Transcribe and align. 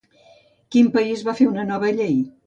Quin 0.75 0.87
país 0.95 1.21
va 1.27 1.35
fer 1.39 1.47
una 1.49 1.65
nova 1.73 1.91
llei? 1.99 2.17